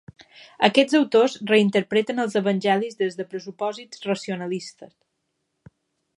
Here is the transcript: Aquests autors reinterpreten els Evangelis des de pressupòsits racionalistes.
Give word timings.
Aquests 0.67 0.95
autors 0.99 1.35
reinterpreten 1.51 2.23
els 2.25 2.39
Evangelis 2.41 2.99
des 3.03 3.21
de 3.21 3.29
pressupòsits 3.35 4.05
racionalistes. 4.09 4.99